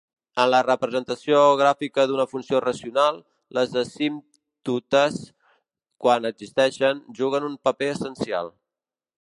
En 0.43 0.47
la 0.51 0.59
representació 0.67 1.41
gràfica 1.59 2.05
d'una 2.11 2.25
funció 2.31 2.61
racional, 2.65 3.19
les 3.59 3.77
asímptotes, 3.83 5.21
quan 6.07 6.29
existeixen, 6.33 7.05
juguen 7.21 7.51
un 7.53 7.59
paper 7.69 7.93
essencial. 7.99 8.55